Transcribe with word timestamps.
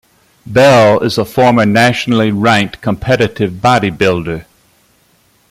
Bell 0.47 0.97
is 1.01 1.19
a 1.19 1.25
former 1.25 1.63
nationally 1.63 2.31
ranked 2.31 2.81
competitive 2.81 3.51
bodybuilder. 3.61 4.45